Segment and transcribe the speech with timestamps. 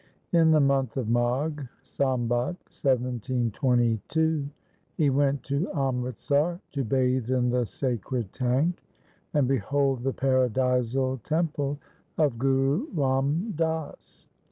[0.31, 4.49] In the month of Magh, Sambat 1722,
[4.97, 8.81] he went to Amritsar to bathe in the sacred tank,
[9.35, 11.77] and behold the paradisal temple
[12.17, 14.25] of Guru Ram Das.